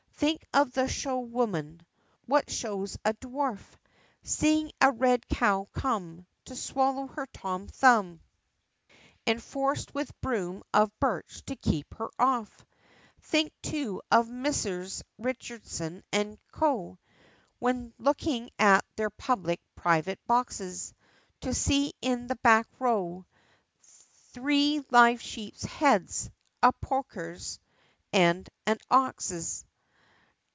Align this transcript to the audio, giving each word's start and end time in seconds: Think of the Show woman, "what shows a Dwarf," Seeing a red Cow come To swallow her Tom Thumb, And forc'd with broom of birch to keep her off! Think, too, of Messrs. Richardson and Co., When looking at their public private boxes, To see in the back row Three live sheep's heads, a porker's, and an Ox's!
Think 0.21 0.45
of 0.53 0.73
the 0.73 0.87
Show 0.87 1.17
woman, 1.17 1.83
"what 2.27 2.47
shows 2.47 2.95
a 3.03 3.15
Dwarf," 3.15 3.59
Seeing 4.21 4.71
a 4.79 4.91
red 4.91 5.27
Cow 5.29 5.67
come 5.73 6.27
To 6.45 6.55
swallow 6.55 7.07
her 7.07 7.25
Tom 7.33 7.65
Thumb, 7.67 8.21
And 9.25 9.41
forc'd 9.41 9.89
with 9.95 10.11
broom 10.21 10.61
of 10.75 10.91
birch 10.99 11.43
to 11.47 11.55
keep 11.55 11.91
her 11.95 12.09
off! 12.19 12.63
Think, 13.21 13.51
too, 13.63 14.03
of 14.11 14.29
Messrs. 14.29 15.01
Richardson 15.17 16.03
and 16.11 16.37
Co., 16.51 16.99
When 17.57 17.91
looking 17.97 18.51
at 18.59 18.85
their 18.97 19.09
public 19.09 19.59
private 19.73 20.19
boxes, 20.27 20.93
To 21.39 21.51
see 21.55 21.93
in 21.99 22.27
the 22.27 22.35
back 22.35 22.67
row 22.77 23.25
Three 24.33 24.85
live 24.91 25.19
sheep's 25.19 25.63
heads, 25.65 26.29
a 26.61 26.73
porker's, 26.73 27.57
and 28.13 28.47
an 28.67 28.77
Ox's! 28.91 29.65